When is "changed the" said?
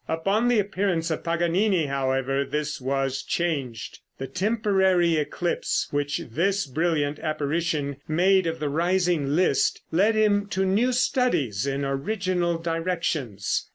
3.21-4.25